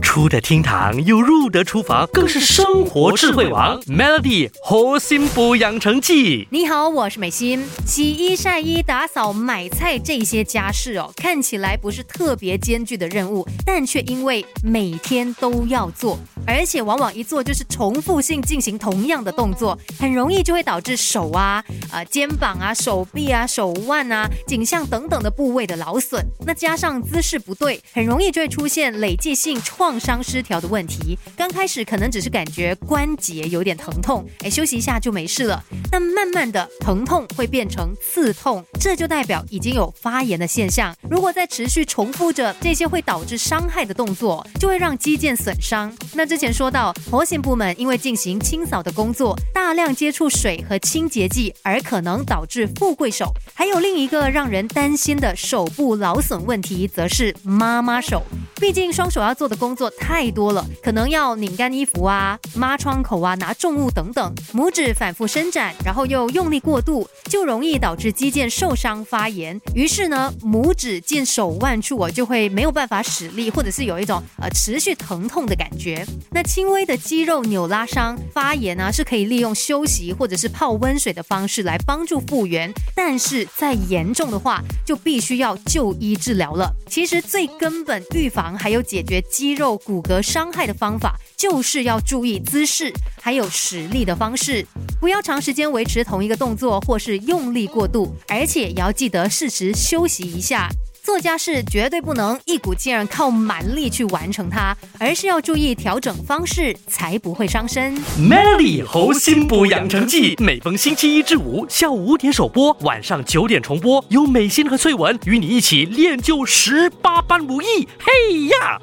[0.00, 3.80] 出得厅堂又入得厨房，更是生活智慧王。
[3.82, 6.48] Melody 活心补养成记。
[6.50, 7.64] 你好，我是美心。
[7.86, 26.24] 洗衣、晒衣、打扫、买菜这些家事哦，看起来不是特别艰巨的任务，但却因为每天都要做，而且往往一做就是重复性进行同样的动作，很容易就会导致手啊、啊肩膀啊、手臂啊、手腕啊、颈项等等的部位的劳损。
[26.46, 31.18] 那加上姿势不对，很容易就会出现累积性创伤失调的问题。
[31.36, 35.62] 刚开始可能只是感觉关节有点疼痛，哎，休息一下就没事了。
[35.90, 40.94] 但慢慢的疼痛会变成刺痛，这就代表已经有发炎的现象。
[41.08, 45.92] 如果再持续重复着这些会导致伤害的动作，就会让肌腱损伤。
[46.14, 53.34] 那之前说到，活险部门因为进行清扫的工作，大量接触水和清洁剂，而可能导致富贵手。
[53.52, 58.22] 还有另一个让人担心的手部劳损问题，则是妈妈手。
[58.60, 69.60] 毕竟双手要做的工作太多了，可能要拧干衣服啊、抹窗口啊、拿重物等等，拇指反复伸展，然后又用力过度，就容易导致肌腱受伤发炎。
[69.74, 76.06] 于是呢，拇指近手腕处啊就会没有办法使力，或者是有一种呃持续疼痛的感觉。
[76.30, 86.72] 那轻微的肌肉扭拉伤发炎呢，是可以利用休息或者是泡温水的方式来帮助复原，但是再严重的话，就必须要就医治疗了。
[86.88, 94.66] 其实最根本预防还有解决肌肉骨骼伤害的方法，就是要注意姿势还有使力的方式，
[95.00, 100.68] 不要长时间维持同一个动作或是用力过度，而且也要记得适时休息一下。
[101.10, 107.96] 做家事绝对不能一股劲儿靠蛮力去完成它，而是要注意调整方式，才不会伤身。
[108.16, 117.88] Melly 猴心补养成记，每逢星期一至五下午五点首播，晚上九点重播，由美心和翠文与你一起练就十八般武艺。
[117.98, 118.80] 嘿呀！